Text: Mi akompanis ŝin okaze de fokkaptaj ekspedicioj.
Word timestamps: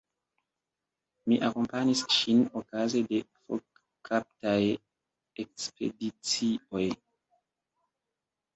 Mi 1.31 1.35
akompanis 1.47 2.01
ŝin 2.15 2.41
okaze 2.61 3.03
de 3.11 3.21
fokkaptaj 3.35 4.57
ekspedicioj. 5.45 6.85